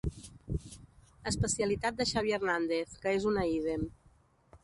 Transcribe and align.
Especialitat 1.31 1.99
de 1.99 2.07
Xavi 2.13 2.33
Hernández 2.37 2.97
que 3.03 3.13
és 3.19 3.27
una 3.33 3.43
ídem. 3.53 3.87